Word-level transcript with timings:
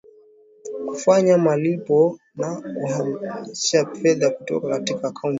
kufanya 0.87 1.37
malipo 1.37 2.19
na 2.35 2.61
kuhamisha 2.61 3.85
fedha 3.85 4.29
kutoka 4.29 4.67
katika 4.69 5.07
akaunti 5.07 5.17
hizo 5.19 5.29